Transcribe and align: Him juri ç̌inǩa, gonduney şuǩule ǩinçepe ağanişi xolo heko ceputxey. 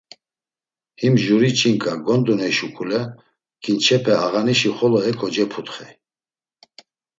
Him 1.01 1.13
juri 1.23 1.51
ç̌inǩa, 1.59 1.93
gonduney 2.05 2.53
şuǩule 2.57 3.01
ǩinçepe 3.63 4.13
ağanişi 4.25 4.69
xolo 4.77 4.99
heko 5.05 5.27
ceputxey. 5.35 5.91